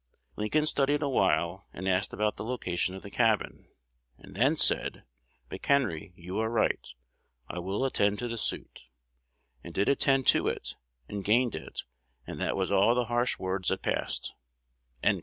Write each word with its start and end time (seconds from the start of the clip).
Lincoln 0.35 0.65
studied 0.65 1.03
a 1.03 1.07
while, 1.09 1.67
and 1.73 1.87
asked 1.87 2.11
about 2.11 2.35
the 2.35 2.43
location 2.43 2.95
of 2.95 3.03
the 3.03 3.11
cabin,... 3.11 3.67
and 4.17 4.33
then 4.33 4.55
said, 4.55 5.03
'McHenry, 5.51 6.11
you 6.15 6.39
are 6.39 6.49
right: 6.49 6.83
I 7.47 7.59
will 7.59 7.85
attend 7.85 8.17
to 8.17 8.27
the 8.27 8.39
suit,' 8.39 8.89
and 9.63 9.75
did 9.75 9.87
attend 9.87 10.25
to 10.29 10.47
it, 10.47 10.75
and 11.07 11.23
gained 11.23 11.53
it; 11.53 11.83
and 12.25 12.41
that 12.41 12.55
was 12.57 12.71
all 12.71 12.95
the 12.95 13.05
harsh 13.13 13.37
words 13.37 13.69
that 13.69 13.83
passed." 13.83 14.33